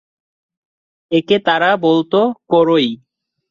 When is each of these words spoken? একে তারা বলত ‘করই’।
একে 1.11 1.37
তারা 1.39 1.69
বলত 1.77 2.13
‘করই’। 2.49 2.89